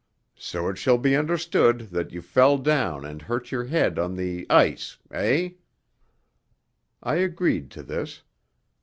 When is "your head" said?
3.51-3.99